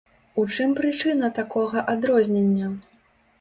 [0.43, 2.73] У чым прычына такога адрознення?